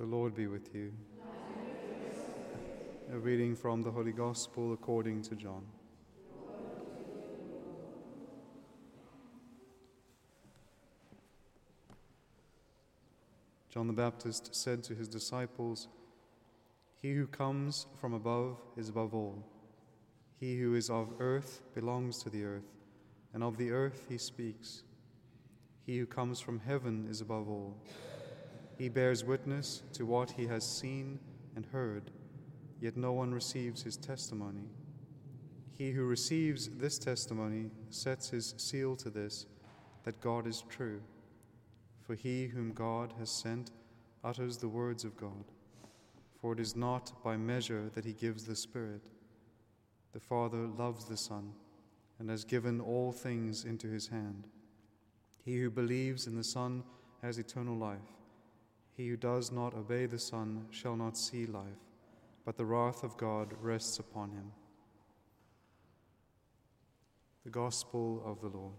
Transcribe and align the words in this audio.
The 0.00 0.06
Lord 0.06 0.34
be 0.34 0.46
with 0.46 0.74
you. 0.74 0.94
A 3.12 3.18
reading 3.18 3.54
from 3.54 3.82
the 3.82 3.90
Holy 3.90 4.12
Gospel 4.12 4.72
according 4.72 5.20
to 5.24 5.34
John. 5.34 5.62
John 13.68 13.88
the 13.88 13.92
Baptist 13.92 14.54
said 14.54 14.82
to 14.84 14.94
his 14.94 15.06
disciples, 15.06 15.88
He 17.02 17.12
who 17.12 17.26
comes 17.26 17.86
from 18.00 18.14
above 18.14 18.56
is 18.78 18.88
above 18.88 19.12
all. 19.12 19.44
He 20.38 20.58
who 20.58 20.76
is 20.76 20.88
of 20.88 21.08
earth 21.18 21.60
belongs 21.74 22.22
to 22.22 22.30
the 22.30 22.44
earth, 22.44 22.72
and 23.34 23.44
of 23.44 23.58
the 23.58 23.70
earth 23.70 24.06
he 24.08 24.16
speaks. 24.16 24.82
He 25.84 25.98
who 25.98 26.06
comes 26.06 26.40
from 26.40 26.60
heaven 26.60 27.06
is 27.10 27.20
above 27.20 27.50
all. 27.50 27.76
He 28.80 28.88
bears 28.88 29.22
witness 29.22 29.82
to 29.92 30.06
what 30.06 30.30
he 30.30 30.46
has 30.46 30.66
seen 30.66 31.18
and 31.54 31.66
heard, 31.66 32.10
yet 32.80 32.96
no 32.96 33.12
one 33.12 33.30
receives 33.30 33.82
his 33.82 33.98
testimony. 33.98 34.70
He 35.74 35.90
who 35.90 36.04
receives 36.04 36.70
this 36.78 36.98
testimony 36.98 37.72
sets 37.90 38.30
his 38.30 38.54
seal 38.56 38.96
to 38.96 39.10
this, 39.10 39.44
that 40.04 40.22
God 40.22 40.46
is 40.46 40.64
true. 40.70 41.02
For 42.00 42.14
he 42.14 42.46
whom 42.46 42.72
God 42.72 43.12
has 43.18 43.30
sent 43.30 43.70
utters 44.24 44.56
the 44.56 44.68
words 44.68 45.04
of 45.04 45.14
God. 45.14 45.44
For 46.40 46.54
it 46.54 46.58
is 46.58 46.74
not 46.74 47.22
by 47.22 47.36
measure 47.36 47.90
that 47.94 48.06
he 48.06 48.14
gives 48.14 48.46
the 48.46 48.56
Spirit. 48.56 49.02
The 50.14 50.20
Father 50.20 50.66
loves 50.66 51.04
the 51.04 51.18
Son 51.18 51.52
and 52.18 52.30
has 52.30 52.44
given 52.44 52.80
all 52.80 53.12
things 53.12 53.66
into 53.66 53.88
his 53.88 54.08
hand. 54.08 54.48
He 55.44 55.60
who 55.60 55.68
believes 55.68 56.26
in 56.26 56.34
the 56.34 56.42
Son 56.42 56.82
has 57.20 57.36
eternal 57.36 57.76
life. 57.76 57.98
He 59.00 59.08
who 59.08 59.16
does 59.16 59.50
not 59.50 59.72
obey 59.72 60.04
the 60.04 60.18
Son 60.18 60.66
shall 60.70 60.94
not 60.94 61.16
see 61.16 61.46
life, 61.46 61.64
but 62.44 62.58
the 62.58 62.66
wrath 62.66 63.02
of 63.02 63.16
God 63.16 63.54
rests 63.62 63.98
upon 63.98 64.30
him. 64.30 64.52
The 67.44 67.50
Gospel 67.50 68.22
of 68.26 68.42
the 68.42 68.48
Lord. 68.48 68.74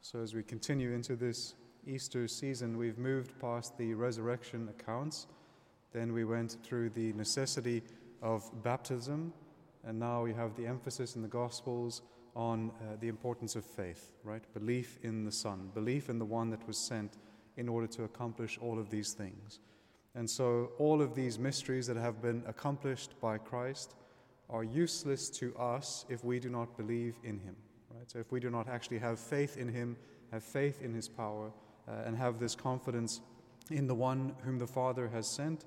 So, 0.00 0.20
as 0.20 0.32
we 0.32 0.44
continue 0.44 0.92
into 0.92 1.16
this 1.16 1.54
Easter 1.88 2.28
season, 2.28 2.78
we've 2.78 2.98
moved 2.98 3.36
past 3.40 3.76
the 3.76 3.94
resurrection 3.94 4.68
accounts. 4.68 5.26
Then 5.92 6.12
we 6.12 6.24
went 6.24 6.58
through 6.62 6.90
the 6.90 7.12
necessity 7.14 7.82
of 8.22 8.42
baptism, 8.62 9.32
and 9.84 9.98
now 9.98 10.22
we 10.22 10.32
have 10.32 10.56
the 10.56 10.66
emphasis 10.66 11.16
in 11.16 11.22
the 11.22 11.28
Gospels 11.28 12.02
on 12.34 12.70
uh, 12.70 12.96
the 13.00 13.08
importance 13.08 13.56
of 13.56 13.64
faith, 13.64 14.12
right? 14.22 14.42
Belief 14.52 14.98
in 15.02 15.24
the 15.24 15.32
Son, 15.32 15.70
belief 15.74 16.10
in 16.10 16.18
the 16.18 16.24
one 16.24 16.50
that 16.50 16.66
was 16.66 16.86
sent 16.86 17.16
in 17.56 17.68
order 17.68 17.86
to 17.86 18.04
accomplish 18.04 18.58
all 18.60 18.78
of 18.78 18.90
these 18.90 19.14
things. 19.14 19.60
And 20.14 20.28
so, 20.28 20.70
all 20.78 21.02
of 21.02 21.14
these 21.14 21.38
mysteries 21.38 21.86
that 21.86 21.96
have 21.96 22.22
been 22.22 22.42
accomplished 22.46 23.20
by 23.20 23.38
Christ 23.38 23.94
are 24.48 24.64
useless 24.64 25.28
to 25.30 25.56
us 25.56 26.04
if 26.08 26.24
we 26.24 26.38
do 26.38 26.48
not 26.48 26.76
believe 26.76 27.16
in 27.22 27.38
Him. 27.38 27.56
Right? 27.94 28.10
So, 28.10 28.18
if 28.18 28.32
we 28.32 28.40
do 28.40 28.50
not 28.50 28.68
actually 28.68 28.98
have 28.98 29.18
faith 29.18 29.56
in 29.56 29.68
Him, 29.68 29.96
have 30.32 30.42
faith 30.42 30.82
in 30.82 30.94
His 30.94 31.08
power, 31.08 31.50
uh, 31.88 32.02
and 32.04 32.16
have 32.16 32.38
this 32.38 32.54
confidence 32.54 33.20
in 33.70 33.86
the 33.86 33.94
one 33.94 34.34
whom 34.42 34.58
the 34.58 34.66
Father 34.66 35.08
has 35.08 35.34
sent, 35.34 35.64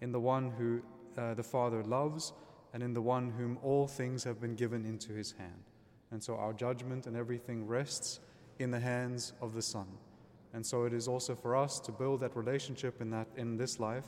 in 0.00 0.12
the 0.12 0.20
one 0.20 0.50
who 0.50 0.80
uh, 1.18 1.34
the 1.34 1.42
Father 1.42 1.82
loves, 1.82 2.32
and 2.72 2.82
in 2.82 2.94
the 2.94 3.02
one 3.02 3.30
whom 3.30 3.58
all 3.62 3.86
things 3.86 4.24
have 4.24 4.40
been 4.40 4.54
given 4.54 4.84
into 4.84 5.12
His 5.12 5.32
hand. 5.32 5.64
And 6.10 6.22
so, 6.22 6.36
our 6.36 6.52
judgment 6.52 7.06
and 7.06 7.16
everything 7.16 7.66
rests 7.66 8.20
in 8.58 8.70
the 8.70 8.80
hands 8.80 9.32
of 9.40 9.54
the 9.54 9.62
Son. 9.62 9.86
And 10.54 10.64
so, 10.64 10.84
it 10.84 10.92
is 10.92 11.08
also 11.08 11.34
for 11.34 11.56
us 11.56 11.80
to 11.80 11.92
build 11.92 12.20
that 12.20 12.36
relationship 12.36 13.00
in, 13.00 13.10
that, 13.10 13.28
in 13.36 13.56
this 13.56 13.80
life 13.80 14.06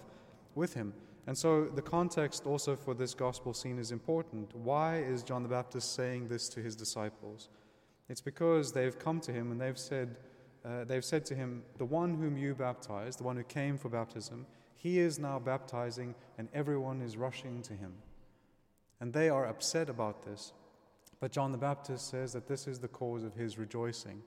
with 0.55 0.75
Him. 0.75 0.95
And 1.27 1.37
so 1.37 1.67
the 1.67 1.83
context 1.83 2.47
also 2.47 2.75
for 2.75 2.95
this 2.95 3.15
gospel 3.15 3.55
scene 3.55 3.79
is 3.79 3.93
important. 3.93 4.55
Why 4.55 4.99
is 4.99 5.23
John 5.23 5.43
the 5.43 5.49
Baptist 5.49 5.95
saying 5.95 6.29
this 6.29 6.49
to 6.49 6.61
his 6.61 6.75
disciples? 6.75 7.49
It's 8.09 8.21
because 8.21 8.73
they've 8.73 8.99
come 8.99 9.21
to 9.21 9.33
him 9.33 9.53
and 9.53 9.61
they've 9.61 9.79
said, 9.79 10.17
uh, 10.65 10.85
they've 10.85 11.05
said 11.05 11.25
to 11.27 11.35
him, 11.35 11.63
The 11.79 11.85
one 11.85 12.17
whom 12.17 12.37
you 12.37 12.55
baptized, 12.55 13.21
the 13.21 13.25
one 13.25 13.37
who 13.37 13.45
came 13.45 13.79
for 13.79 13.89
baptism, 13.89 14.47
he 14.83 14.99
is 14.99 15.19
now 15.19 15.39
baptizing 15.39 16.15
and 16.39 16.49
everyone 16.55 17.03
is 17.03 17.19
rushing 17.19 17.61
to 17.61 17.75
him. 17.75 17.93
And 18.99 19.13
they 19.13 19.29
are 19.29 19.47
upset 19.47 19.91
about 19.91 20.25
this. 20.25 20.55
But 21.21 21.33
John 21.33 21.53
the 21.53 21.59
Baptist 21.59 22.09
says 22.09 22.33
that 22.33 22.49
this 22.49 22.67
is 22.67 22.79
the 22.79 22.89
cause 22.89 23.23
of 23.23 23.35
his 23.35 23.59
rejoicing. 23.59 24.23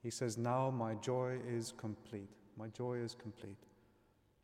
He 0.00 0.10
says, 0.10 0.38
Now 0.38 0.70
my 0.70 0.94
joy 0.94 1.38
is 1.48 1.72
complete. 1.76 2.28
My 2.56 2.68
joy 2.68 2.98
is 2.98 3.16
complete. 3.20 3.58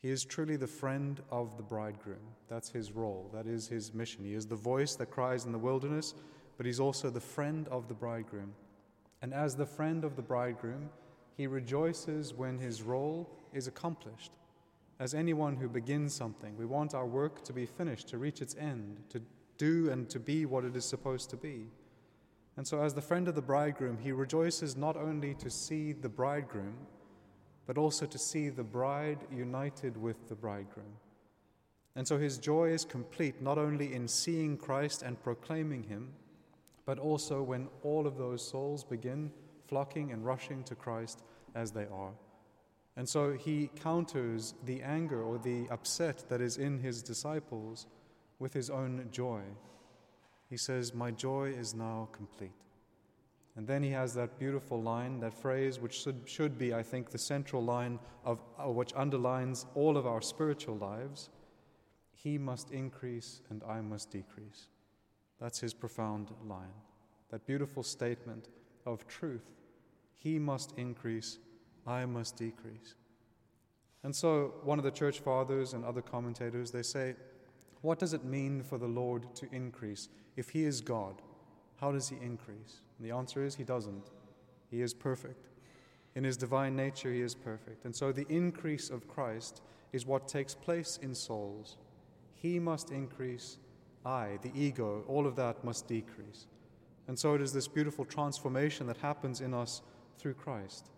He 0.03 0.11
is 0.11 0.25
truly 0.25 0.57
the 0.57 0.67
friend 0.67 1.21
of 1.31 1.57
the 1.57 1.63
bridegroom. 1.63 2.27
That's 2.49 2.71
his 2.71 2.91
role, 2.91 3.31
that 3.33 3.47
is 3.47 3.69
his 3.69 3.95
mission. 3.95 4.25
He 4.25 4.35
is 4.35 4.47
the 4.47 4.57
voice 4.57 4.97
that 4.97 5.13
cries 5.13 5.45
in 5.45 5.53
the 5.53 5.59
wilderness, 5.59 6.15
but 6.57 6.67
he's 6.67 6.81
also 6.81 7.09
the 7.09 7.21
friend 7.21 7.69
of 7.69 7.87
the 7.87 7.95
bridegroom. 7.95 8.53
And 9.23 9.33
as 9.33 9.55
the 9.55 9.67
friend 9.67 10.03
of 10.03 10.17
the 10.17 10.23
bridegroom, 10.23 10.91
he 11.37 11.47
rejoices 11.47 12.35
when 12.35 12.59
his 12.59 12.83
role 12.83 13.31
is 13.53 13.69
accomplished. 13.69 14.33
As 15.01 15.15
anyone 15.15 15.57
who 15.57 15.67
begins 15.67 16.13
something, 16.13 16.55
we 16.59 16.67
want 16.67 16.95
our 16.95 17.07
work 17.07 17.43
to 17.45 17.55
be 17.55 17.65
finished, 17.65 18.07
to 18.09 18.19
reach 18.19 18.43
its 18.43 18.55
end, 18.57 18.99
to 19.09 19.23
do 19.57 19.91
and 19.91 20.09
to 20.11 20.21
be 20.21 20.45
what 20.45 20.65
it 20.65 20.77
is 20.77 20.85
supposed 20.85 21.31
to 21.31 21.39
be. 21.39 21.67
And 22.59 22.67
so, 22.67 22.83
as 22.83 22.93
the 22.93 23.01
friend 23.01 23.27
of 23.27 23.35
the 23.35 23.41
bridegroom, 23.41 23.97
he 23.97 24.13
rejoices 24.13 24.77
not 24.77 24.99
only 24.99 25.33
to 25.37 25.49
see 25.49 25.93
the 25.93 26.11
bridegroom, 26.11 26.75
but 27.67 27.79
also 27.79 28.05
to 28.05 28.19
see 28.19 28.51
the 28.51 28.63
bride 28.63 29.21
united 29.33 29.97
with 29.97 30.29
the 30.29 30.35
bridegroom. 30.35 30.93
And 31.97 32.07
so 32.07 32.19
his 32.19 32.37
joy 32.37 32.71
is 32.71 32.85
complete 32.85 33.41
not 33.41 33.59
only 33.59 33.95
in 33.95 34.07
seeing 34.07 34.57
Christ 34.57 35.03
and 35.03 35.23
proclaiming 35.23 35.85
him, 35.85 36.09
but 36.85 36.99
also 36.99 37.43
when 37.43 37.69
all 37.83 38.07
of 38.07 38.19
those 38.19 38.47
souls 38.47 38.85
begin 38.85 39.31
flocking 39.67 40.13
and 40.13 40.27
rushing 40.27 40.63
to 40.65 40.75
Christ 40.75 41.23
as 41.55 41.71
they 41.71 41.87
are. 41.87 42.13
And 43.01 43.09
so 43.09 43.33
he 43.33 43.71
counters 43.83 44.53
the 44.67 44.83
anger 44.83 45.23
or 45.23 45.39
the 45.39 45.67
upset 45.71 46.29
that 46.29 46.43
is 46.43 46.59
in 46.59 46.81
his 46.81 47.03
disciples 47.03 47.87
with 48.39 48.53
his 48.53 48.69
own 48.69 49.09
joy. 49.11 49.41
He 50.51 50.59
says, 50.59 50.93
My 50.93 51.11
joy 51.11 51.55
is 51.59 51.73
now 51.73 52.11
complete. 52.13 52.53
And 53.57 53.67
then 53.67 53.83
he 53.83 53.89
has 53.93 54.13
that 54.17 54.39
beautiful 54.39 54.83
line, 54.83 55.19
that 55.21 55.33
phrase, 55.33 55.81
which 55.81 55.99
should, 55.99 56.21
should 56.27 56.59
be, 56.59 56.75
I 56.75 56.83
think, 56.83 57.09
the 57.09 57.17
central 57.17 57.65
line 57.65 57.99
of 58.23 58.43
uh, 58.59 58.69
which 58.69 58.93
underlines 58.95 59.65
all 59.75 59.97
of 59.97 60.07
our 60.07 60.21
spiritual 60.21 60.77
lives. 60.77 61.31
He 62.13 62.37
must 62.37 62.71
increase 62.71 63.41
and 63.49 63.63
I 63.67 63.81
must 63.81 64.11
decrease. 64.11 64.67
That's 65.41 65.61
his 65.61 65.73
profound 65.73 66.33
line. 66.47 66.77
That 67.31 67.47
beautiful 67.47 67.83
statement 67.83 68.51
of 68.85 69.09
truth. 69.09 69.55
He 70.17 70.39
must 70.39 70.75
increase, 70.77 71.39
I 71.91 72.07
must 72.07 72.37
decrease. 72.37 72.95
And 74.05 74.15
so, 74.15 74.55
one 74.63 74.79
of 74.79 74.85
the 74.85 74.91
church 74.91 75.19
fathers 75.21 75.75
and 75.75 75.85
other 75.85 76.01
commentators, 76.01 76.71
they 76.71 76.83
say, 76.83 77.15
what 77.83 77.99
does 77.99 78.13
it 78.13 78.25
mean 78.25 78.63
for 78.63 78.79
the 78.79 78.87
Lord 78.87 79.35
to 79.37 79.49
increase? 79.53 80.09
If 80.37 80.51
he 80.51 80.65
is 80.65 80.81
God, 80.81 81.21
how 81.81 81.93
does 81.93 82.09
he 82.09 82.17
increase? 82.17 82.83
And 82.99 83.07
the 83.09 83.15
answer 83.15 83.45
is 83.45 83.55
he 83.55 83.65
doesn't. 83.65 84.11
He 84.71 84.83
is 84.83 84.95
perfect. 84.95 85.49
In 86.15 86.25
his 86.25 86.37
divine 86.37 86.77
nature, 86.77 87.13
he 87.13 87.23
is 87.23 87.35
perfect. 87.35 87.85
And 87.85 87.95
so 87.95 88.13
the 88.13 88.27
increase 88.29 88.91
of 88.91 89.09
Christ 89.09 89.63
is 89.93 90.07
what 90.07 90.29
takes 90.29 90.55
place 90.55 90.99
in 91.03 91.15
souls. 91.15 91.77
He 92.35 92.59
must 92.59 92.91
increase, 92.91 93.59
I, 94.05 94.39
the 94.43 94.53
ego, 94.55 95.05
all 95.09 95.27
of 95.27 95.37
that 95.37 95.65
must 95.65 95.89
decrease. 95.89 96.47
And 97.09 97.19
so 97.19 97.35
it 97.35 97.41
is 97.41 97.53
this 97.53 97.69
beautiful 97.69 98.05
transformation 98.05 98.87
that 98.87 98.99
happens 98.99 99.41
in 99.41 99.55
us 99.55 99.83
through 100.19 100.35
Christ, 100.35 100.91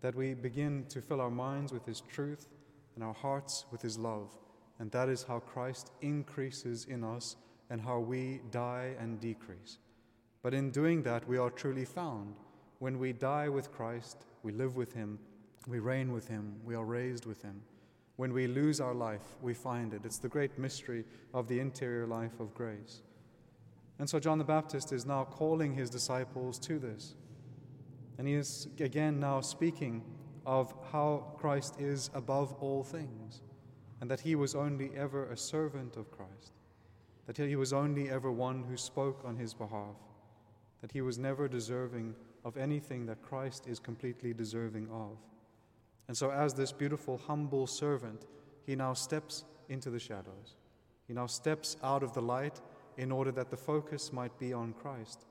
that 0.00 0.14
we 0.14 0.34
begin 0.34 0.84
to 0.88 1.00
fill 1.00 1.20
our 1.20 1.30
minds 1.30 1.72
with 1.72 1.84
his 1.86 2.00
truth 2.00 2.48
and 2.94 3.02
our 3.02 3.14
hearts 3.14 3.64
with 3.70 3.82
his 3.82 3.98
love. 3.98 4.36
And 4.78 4.90
that 4.90 5.08
is 5.08 5.22
how 5.22 5.40
Christ 5.40 5.92
increases 6.00 6.84
in 6.84 7.04
us 7.04 7.36
and 7.70 7.80
how 7.80 8.00
we 8.00 8.40
die 8.50 8.94
and 8.98 9.20
decrease. 9.20 9.78
But 10.42 10.54
in 10.54 10.70
doing 10.70 11.02
that, 11.04 11.26
we 11.26 11.38
are 11.38 11.50
truly 11.50 11.84
found. 11.84 12.34
When 12.78 12.98
we 12.98 13.12
die 13.12 13.48
with 13.48 13.72
Christ, 13.72 14.26
we 14.42 14.52
live 14.52 14.76
with 14.76 14.92
Him, 14.92 15.18
we 15.66 15.78
reign 15.78 16.12
with 16.12 16.28
Him, 16.28 16.56
we 16.64 16.74
are 16.74 16.84
raised 16.84 17.24
with 17.24 17.40
Him. 17.42 17.62
When 18.16 18.32
we 18.32 18.46
lose 18.46 18.80
our 18.80 18.94
life, 18.94 19.22
we 19.40 19.54
find 19.54 19.94
it. 19.94 20.02
It's 20.04 20.18
the 20.18 20.28
great 20.28 20.58
mystery 20.58 21.04
of 21.32 21.48
the 21.48 21.58
interior 21.58 22.06
life 22.06 22.38
of 22.40 22.54
grace. 22.54 23.00
And 23.98 24.08
so 24.08 24.20
John 24.20 24.38
the 24.38 24.44
Baptist 24.44 24.92
is 24.92 25.06
now 25.06 25.24
calling 25.24 25.74
his 25.74 25.88
disciples 25.88 26.58
to 26.60 26.78
this. 26.78 27.14
And 28.18 28.28
he 28.28 28.34
is 28.34 28.68
again 28.80 29.18
now 29.20 29.40
speaking 29.40 30.02
of 30.46 30.74
how 30.92 31.32
Christ 31.38 31.80
is 31.80 32.10
above 32.14 32.52
all 32.60 32.84
things, 32.84 33.42
and 34.00 34.10
that 34.10 34.20
he 34.20 34.34
was 34.34 34.54
only 34.54 34.90
ever 34.96 35.30
a 35.30 35.36
servant 35.36 35.96
of 35.96 36.10
Christ. 36.10 36.52
that 37.26 37.36
he 37.36 37.56
was 37.56 37.72
only 37.72 38.10
ever 38.10 38.30
one 38.30 38.64
who 38.64 38.76
spoke 38.76 39.22
on 39.24 39.36
his 39.36 39.54
behalf, 39.54 39.96
that 40.82 40.92
he 40.92 41.00
was 41.00 41.18
never 41.18 41.48
deserving 41.48 42.14
of 42.44 42.56
anything 42.56 43.06
that 43.06 43.22
Christ 43.22 43.66
is 43.66 43.78
completely 43.78 44.34
deserving 44.34 44.88
of. 44.90 45.16
And 46.06 46.16
so, 46.16 46.30
as 46.30 46.52
this 46.52 46.72
beautiful, 46.72 47.16
humble 47.16 47.66
servant, 47.66 48.26
he 48.66 48.76
now 48.76 48.92
steps 48.92 49.44
into 49.70 49.88
the 49.90 49.98
shadows. 49.98 50.56
He 51.08 51.14
now 51.14 51.26
steps 51.26 51.78
out 51.82 52.02
of 52.02 52.12
the 52.12 52.20
light 52.20 52.60
in 52.98 53.10
order 53.10 53.32
that 53.32 53.50
the 53.50 53.56
focus 53.56 54.12
might 54.12 54.38
be 54.38 54.52
on 54.52 54.74
Christ. 54.74 55.24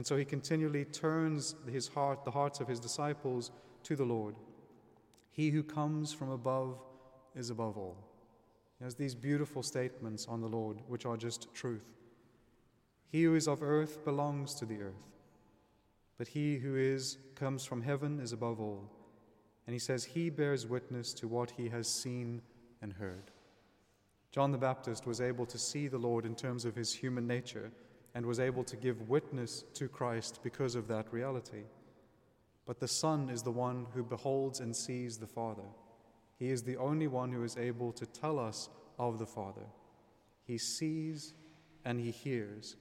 And 0.00 0.06
so 0.06 0.16
he 0.16 0.24
continually 0.24 0.86
turns 0.86 1.56
his 1.70 1.86
heart, 1.86 2.24
the 2.24 2.30
hearts 2.30 2.58
of 2.60 2.66
his 2.66 2.80
disciples, 2.80 3.50
to 3.82 3.94
the 3.94 4.04
Lord. 4.06 4.34
He 5.30 5.50
who 5.50 5.62
comes 5.62 6.10
from 6.10 6.30
above 6.30 6.78
is 7.36 7.50
above 7.50 7.76
all. 7.76 7.98
He 8.78 8.84
has 8.84 8.94
these 8.94 9.14
beautiful 9.14 9.62
statements 9.62 10.26
on 10.26 10.40
the 10.40 10.48
Lord, 10.48 10.78
which 10.88 11.04
are 11.04 11.18
just 11.18 11.52
truth. 11.52 11.84
He 13.12 13.24
who 13.24 13.34
is 13.34 13.46
of 13.46 13.62
earth 13.62 14.02
belongs 14.02 14.54
to 14.54 14.64
the 14.64 14.80
earth, 14.80 15.10
but 16.16 16.28
he 16.28 16.56
who 16.56 16.76
is 16.76 17.18
comes 17.34 17.66
from 17.66 17.82
heaven 17.82 18.20
is 18.20 18.32
above 18.32 18.58
all. 18.58 18.90
And 19.66 19.74
he 19.74 19.78
says, 19.78 20.02
He 20.02 20.30
bears 20.30 20.66
witness 20.66 21.12
to 21.12 21.28
what 21.28 21.50
he 21.50 21.68
has 21.68 21.86
seen 21.86 22.40
and 22.80 22.94
heard. 22.94 23.32
John 24.32 24.50
the 24.50 24.56
Baptist 24.56 25.06
was 25.06 25.20
able 25.20 25.44
to 25.44 25.58
see 25.58 25.88
the 25.88 25.98
Lord 25.98 26.24
in 26.24 26.34
terms 26.34 26.64
of 26.64 26.74
his 26.74 26.94
human 26.94 27.26
nature 27.26 27.70
and 28.14 28.26
was 28.26 28.40
able 28.40 28.64
to 28.64 28.76
give 28.76 29.08
witness 29.08 29.64
to 29.74 29.88
Christ 29.88 30.40
because 30.42 30.74
of 30.74 30.88
that 30.88 31.12
reality. 31.12 31.64
But 32.66 32.80
the 32.80 32.88
Son 32.88 33.30
is 33.30 33.42
the 33.42 33.50
one 33.50 33.86
who 33.94 34.02
beholds 34.02 34.60
and 34.60 34.74
sees 34.74 35.18
the 35.18 35.26
Father. 35.26 35.68
He 36.38 36.50
is 36.50 36.62
the 36.62 36.76
only 36.76 37.06
one 37.06 37.32
who 37.32 37.44
is 37.44 37.56
able 37.56 37.92
to 37.92 38.06
tell 38.06 38.38
us 38.38 38.68
of 38.98 39.18
the 39.18 39.26
Father. 39.26 39.66
He 40.44 40.58
sees 40.58 41.34
and 41.84 42.00
he 42.00 42.10
hears. 42.10 42.76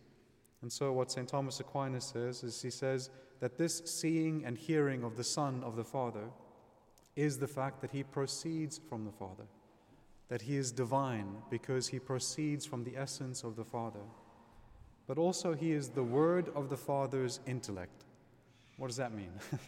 And 0.62 0.72
so, 0.72 0.92
what 0.92 1.12
St. 1.12 1.28
Thomas 1.28 1.60
Aquinas 1.60 2.06
says 2.06 2.44
is 2.44 2.62
he 2.62 2.70
says 2.70 3.10
that 3.40 3.58
this 3.58 3.81
seeing 3.86 4.44
and 4.46 4.58
hearing 4.58 5.04
of 5.04 5.16
the 5.16 5.24
Son 5.24 5.64
of 5.64 5.76
the 5.76 5.84
Father 5.84 6.30
is 7.16 7.38
the 7.38 7.48
fact 7.48 7.81
that 7.81 7.92
he 7.92 8.04
proceeds 8.04 8.80
from 8.90 9.06
the 9.06 9.12
Father, 9.12 9.46
that 10.28 10.42
he 10.42 10.58
is 10.58 10.72
divine 10.72 11.38
because 11.50 11.88
he 11.88 12.00
proceeds 12.00 12.66
from 12.66 12.84
the 12.84 12.98
essence 12.98 13.44
of 13.44 13.56
the 13.56 13.64
Father, 13.64 14.00
but 15.10 15.18
also 15.18 15.54
he 15.54 15.72
is 15.72 15.90
the 15.90 16.04
Word 16.04 16.50
of 16.56 16.70
the 16.70 16.78
Father's 16.78 17.40
intellect. 17.48 18.06
What 18.78 18.88
does 18.88 18.98
that 18.98 19.12
mean? 19.12 19.32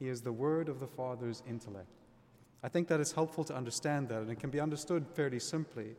he 0.00 0.08
is 0.08 0.22
the 0.22 0.32
Word 0.32 0.70
of 0.70 0.80
the 0.80 0.86
Father's 0.86 1.42
intellect. 1.46 1.90
I 2.64 2.68
think 2.68 2.88
that 2.88 2.98
it's 2.98 3.12
helpful 3.12 3.44
to 3.44 3.54
understand 3.54 4.08
that, 4.08 4.22
and 4.22 4.30
it 4.30 4.40
can 4.40 4.48
be 4.48 4.58
understood 4.58 5.06
fairly 5.06 5.40
simply, 5.40 5.94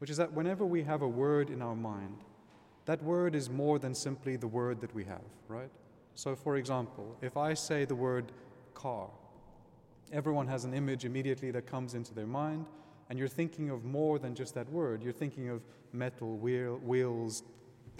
which 0.00 0.10
is 0.10 0.18
that 0.18 0.34
whenever 0.34 0.66
we 0.66 0.82
have 0.82 1.00
a 1.00 1.08
word 1.08 1.48
in 1.48 1.62
our 1.62 1.74
mind, 1.74 2.18
that 2.84 3.02
word 3.02 3.34
is 3.34 3.48
more 3.48 3.78
than 3.78 3.94
simply 3.94 4.36
the 4.36 4.46
word 4.46 4.82
that 4.82 4.94
we 4.94 5.04
have, 5.04 5.24
right? 5.48 5.70
So, 6.14 6.36
for 6.36 6.58
example, 6.58 7.16
if 7.22 7.38
I 7.38 7.54
say 7.54 7.86
the 7.86 7.94
word 7.94 8.32
car, 8.74 9.08
Everyone 10.12 10.48
has 10.48 10.64
an 10.64 10.74
image 10.74 11.04
immediately 11.04 11.52
that 11.52 11.66
comes 11.66 11.94
into 11.94 12.12
their 12.12 12.26
mind, 12.26 12.66
and 13.08 13.18
you're 13.18 13.28
thinking 13.28 13.70
of 13.70 13.84
more 13.84 14.18
than 14.18 14.34
just 14.34 14.54
that 14.54 14.68
word. 14.70 15.02
You're 15.04 15.12
thinking 15.12 15.48
of 15.48 15.62
metal, 15.92 16.36
wheel, 16.36 16.78
wheels, 16.78 17.44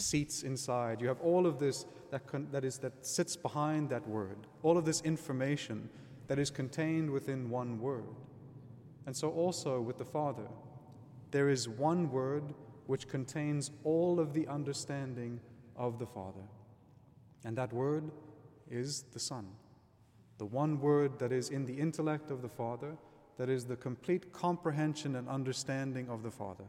seats 0.01 0.43
inside. 0.43 1.01
You 1.01 1.09
have 1.09 1.21
all 1.21 1.47
of 1.47 1.59
this 1.59 1.87
that, 2.11 2.27
con- 2.27 2.49
that, 2.53 2.65
is, 2.65 2.79
that 2.79 3.07
sits 3.07 3.37
behind 3.37 3.91
that 3.91 4.07
word, 4.09 4.39
all 4.63 4.77
of 4.77 4.85
this 4.85 5.01
information 5.03 5.89
that 6.27 6.39
is 6.39 6.51
contained 6.51 7.11
within 7.11 7.51
one 7.51 7.81
word. 7.81 8.05
And 9.07 9.17
so, 9.17 9.31
also 9.31 9.81
with 9.81 9.99
the 9.99 10.05
Father, 10.05 10.49
there 11.31 11.49
is 11.49 11.69
one 11.69 12.11
word 12.11 12.55
which 12.87 13.09
contains 13.09 13.71
all 13.85 14.19
of 14.19 14.33
the 14.33 14.47
understanding 14.49 15.41
of 15.77 15.99
the 15.99 16.07
Father. 16.07 16.43
And 17.45 17.57
that 17.57 17.73
word 17.73 18.11
is 18.71 19.05
the 19.13 19.21
Son 19.21 19.47
the 20.41 20.47
one 20.47 20.81
word 20.81 21.19
that 21.19 21.33
is 21.33 21.51
in 21.51 21.67
the 21.67 21.75
intellect 21.75 22.31
of 22.31 22.41
the 22.41 22.49
Father, 22.49 22.97
that 23.37 23.51
is 23.51 23.67
the 23.67 23.77
complete 23.77 24.33
comprehension 24.33 25.17
and 25.17 25.29
understanding 25.29 26.09
of 26.09 26.23
the 26.23 26.31
Father. 26.31 26.65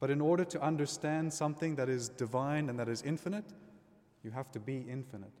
But 0.00 0.10
in 0.10 0.20
order 0.20 0.44
to 0.44 0.62
understand 0.62 1.32
something 1.32 1.74
that 1.76 1.88
is 1.88 2.08
divine 2.08 2.68
and 2.68 2.78
that 2.78 2.88
is 2.88 3.02
infinite, 3.02 3.52
you 4.22 4.30
have 4.30 4.50
to 4.52 4.60
be 4.60 4.86
infinite. 4.88 5.32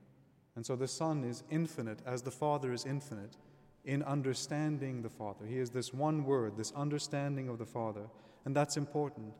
And 0.56 0.66
so 0.66 0.74
the 0.74 0.88
Son 0.88 1.22
is 1.24 1.44
infinite 1.50 2.00
as 2.04 2.22
the 2.22 2.30
Father 2.30 2.72
is 2.72 2.84
infinite 2.84 3.36
in 3.84 4.02
understanding 4.02 5.02
the 5.02 5.08
Father. 5.08 5.46
He 5.46 5.58
is 5.58 5.70
this 5.70 5.94
one 5.94 6.24
word, 6.24 6.56
this 6.56 6.72
understanding 6.72 7.48
of 7.48 7.58
the 7.58 7.66
Father. 7.66 8.08
And 8.44 8.54
that's 8.56 8.76
important 8.76 9.34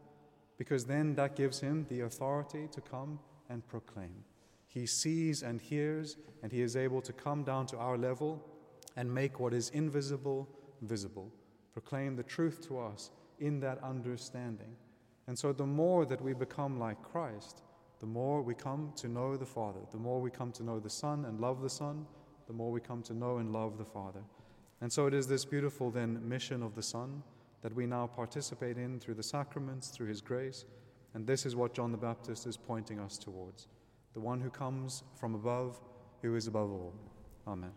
because 0.57 0.85
then 0.85 1.15
that 1.17 1.35
gives 1.35 1.61
him 1.61 1.87
the 1.89 2.01
authority 2.01 2.69
to 2.73 2.81
come 2.81 3.19
and 3.49 3.67
proclaim. 3.67 4.25
He 4.69 4.87
sees 4.87 5.43
and 5.43 5.61
hears, 5.61 6.17
and 6.43 6.53
He 6.53 6.61
is 6.61 6.77
able 6.77 7.01
to 7.03 7.13
come 7.13 7.43
down 7.43 7.67
to 7.67 7.79
our 7.79 7.97
level 7.97 8.45
and 8.97 9.13
make 9.13 9.41
what 9.41 9.55
is 9.55 9.71
invisible 9.71 10.49
visible, 10.83 11.33
proclaim 11.73 12.17
the 12.17 12.23
truth 12.23 12.67
to 12.69 12.79
us 12.79 13.11
in 13.41 13.61
that 13.61 13.83
understanding. 13.83 14.77
And 15.29 15.39
so, 15.39 15.53
the 15.53 15.67
more 15.67 16.07
that 16.07 16.23
we 16.23 16.33
become 16.33 16.81
like 16.81 17.01
Christ, 17.03 17.63
the 18.01 18.07
more 18.07 18.41
we 18.41 18.55
come 18.55 18.93
to 18.97 19.09
know 19.09 19.37
the 19.37 19.47
Father, 19.47 19.81
the 19.93 19.99
more 19.99 20.21
we 20.21 20.31
come 20.31 20.51
to 20.53 20.65
know 20.65 20.81
the 20.81 20.91
Son 20.91 21.27
and 21.27 21.39
love 21.39 21.61
the 21.61 21.69
Son, 21.69 22.07
the 22.47 22.55
more 22.55 22.73
we 22.73 22.81
come 22.81 23.03
to 23.03 23.15
know 23.15 23.37
and 23.37 23.53
love 23.53 23.77
the 23.77 23.85
Father. 23.85 24.23
And 24.81 24.91
so, 24.91 25.07
it 25.07 25.13
is 25.13 25.29
this 25.29 25.45
beautiful, 25.45 25.91
then, 25.91 26.27
mission 26.27 26.63
of 26.63 26.75
the 26.75 26.83
Son 26.83 27.23
that 27.61 27.75
we 27.75 27.87
now 27.87 28.07
participate 28.07 28.79
in 28.79 28.99
through 28.99 29.15
the 29.15 29.23
sacraments, 29.23 29.89
through 29.89 30.09
His 30.09 30.23
grace. 30.23 30.65
And 31.13 31.27
this 31.27 31.45
is 31.45 31.55
what 31.55 31.75
John 31.75 31.93
the 31.93 31.99
Baptist 31.99 32.47
is 32.47 32.57
pointing 32.57 32.99
us 32.99 33.19
towards 33.19 33.69
the 34.15 34.21
one 34.21 34.41
who 34.41 34.51
comes 34.51 35.05
from 35.15 35.35
above, 35.35 35.79
who 36.23 36.35
is 36.35 36.47
above 36.47 36.71
all. 36.71 36.95
Amen. 37.47 37.71